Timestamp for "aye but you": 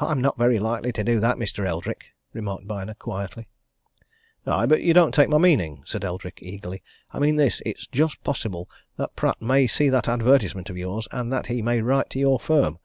4.44-4.92